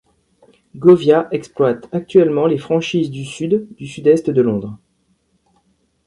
[0.75, 4.79] Govia exploite actuellement les franchises du Sud, du Sud-Est de Londres.